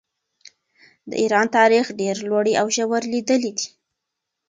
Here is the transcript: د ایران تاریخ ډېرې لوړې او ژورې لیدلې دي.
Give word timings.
د 1.09 1.11
ایران 1.21 1.47
تاریخ 1.57 1.85
ډېرې 1.99 2.21
لوړې 2.29 2.53
او 2.61 2.67
ژورې 2.75 3.07
لیدلې 3.13 3.51
دي. 3.57 3.65